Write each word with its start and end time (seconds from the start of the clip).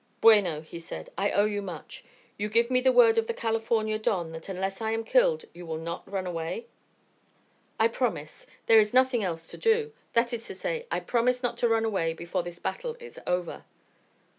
"Bueno," 0.19 0.61
he 0.61 0.79
said, 0.79 1.11
"I 1.15 1.29
owe 1.29 1.45
you 1.45 1.61
much. 1.61 2.03
You 2.35 2.49
give 2.49 2.71
me 2.71 2.81
the 2.81 2.91
word 2.91 3.19
of 3.19 3.27
the 3.27 3.35
California 3.35 3.99
don 3.99 4.31
that 4.31 4.49
unless 4.49 4.81
I 4.81 4.89
am 4.93 5.03
killed 5.03 5.45
you 5.53 5.63
will 5.63 5.77
not 5.77 6.11
run 6.11 6.25
away?" 6.25 6.65
"I 7.79 7.87
promise. 7.87 8.47
There 8.65 8.79
is 8.79 8.95
nothing 8.95 9.23
else 9.23 9.45
to 9.49 9.57
do. 9.59 9.93
That 10.13 10.33
is 10.33 10.47
to 10.47 10.55
say, 10.55 10.87
I 10.89 11.01
promise 11.01 11.43
not 11.43 11.55
to 11.59 11.69
run 11.69 11.85
away 11.85 12.13
before 12.15 12.41
this 12.41 12.57
battle 12.57 12.97
is 12.99 13.19
over." 13.27 13.63